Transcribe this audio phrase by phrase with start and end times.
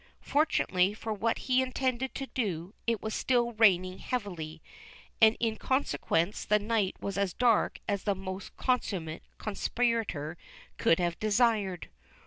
[0.23, 4.59] Fortunately for what he intended to do, it was still raining heavily,
[5.21, 10.39] and in consequence the night was as dark as the most consummate conspirator
[10.79, 11.89] could have desired.